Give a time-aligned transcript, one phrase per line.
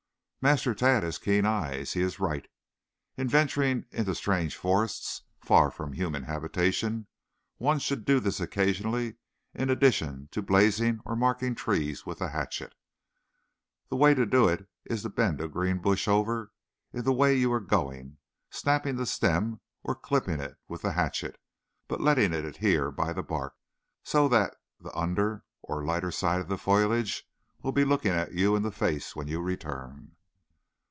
[0.43, 1.93] "Master Tad has keen eyes.
[1.93, 2.47] He is right.
[3.15, 7.05] In venturing into strange forests, far from human habitation,
[7.59, 9.17] one should do this occasionally
[9.53, 12.73] in addition to blazing or marking trees with the hatchet.
[13.89, 16.51] The way to do is to bend a green bush over
[16.91, 18.17] in the way you are going,
[18.49, 21.39] snapping the stem or clipping it with the hatchet,
[21.87, 23.53] but letting it adhere by the bark,
[24.03, 27.29] so that the under or lighter side of the foliage
[27.61, 30.15] will be looking you in the face when you return."